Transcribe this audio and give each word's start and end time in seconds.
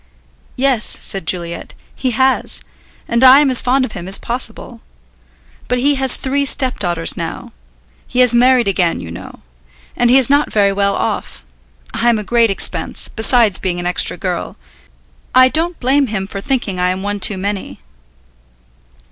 "Yes," 0.55 0.97
said 0.99 1.27
Juliet, 1.27 1.75
"he 1.95 2.09
has, 2.09 2.61
and 3.07 3.23
I 3.23 3.39
am 3.39 3.51
as 3.51 3.61
fond 3.61 3.85
of 3.85 3.91
him 3.91 4.07
as 4.07 4.17
possible. 4.17 4.81
But 5.67 5.77
he 5.77 5.93
has 5.93 6.15
three 6.15 6.43
stepdaughters 6.43 7.15
now; 7.15 7.53
he 8.07 8.21
has 8.21 8.33
married 8.33 8.67
again, 8.67 8.99
you 8.99 9.11
know. 9.11 9.41
And 9.95 10.09
he 10.09 10.17
is 10.17 10.27
not 10.27 10.51
very 10.51 10.73
well 10.73 10.95
off. 10.95 11.45
I 11.93 12.09
am 12.09 12.17
a 12.17 12.23
great 12.23 12.49
expense, 12.49 13.09
besides 13.09 13.59
being 13.59 13.79
an 13.79 13.85
extra 13.85 14.17
girl. 14.17 14.57
I 15.35 15.49
don't 15.49 15.79
blame 15.79 16.07
him 16.07 16.25
for 16.25 16.41
thinking 16.41 16.79
I 16.79 16.89
am 16.89 17.03
one 17.03 17.19
too 17.19 17.37
many." 17.37 17.79